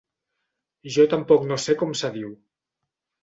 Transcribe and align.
Jo 0.95 1.03
tampoc 1.11 1.45
no 1.51 1.59
sé 1.65 1.77
com 1.81 1.93
se 2.01 2.11
diu. 2.17 2.31